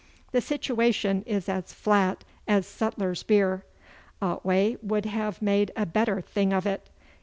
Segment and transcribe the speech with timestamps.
[0.31, 3.63] 'The situation is as flat as sutler's beer.
[4.19, 6.89] Otway would have made a bettor thing of it.